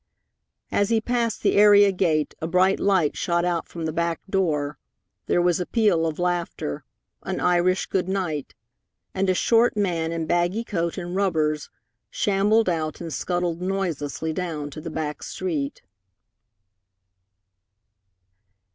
As 0.71 0.89
he 0.89 0.99
passed 0.99 1.43
the 1.43 1.53
area 1.53 1.91
gate 1.91 2.33
a 2.41 2.47
bright 2.47 2.79
light 2.79 3.15
shot 3.15 3.45
out 3.45 3.67
from 3.67 3.85
the 3.85 3.93
back 3.93 4.19
door, 4.27 4.79
there 5.27 5.43
was 5.43 5.59
a 5.59 5.65
peal 5.67 6.07
of 6.07 6.17
laughter, 6.17 6.83
an 7.21 7.39
Irish 7.39 7.85
goodnight, 7.85 8.55
and 9.13 9.29
a 9.29 9.35
short 9.35 9.77
man 9.77 10.11
in 10.11 10.25
baggy 10.25 10.63
coat 10.63 10.97
and 10.97 11.15
rubbers 11.15 11.69
shambled 12.09 12.67
out 12.67 12.99
and 12.99 13.13
scuttled 13.13 13.61
noiselessly 13.61 14.33
down 14.33 14.71
to 14.71 14.81
the 14.81 14.89
back 14.89 15.21
street. 15.21 15.83